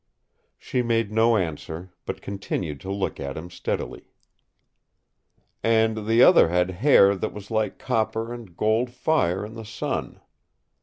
[0.57, 4.07] She made no answer, but continued to look at him steadily.
[5.63, 10.19] "And the other had hair that was like copper and gold fire in the sun.